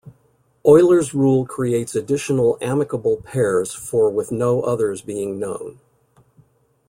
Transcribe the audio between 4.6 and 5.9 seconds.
others being known.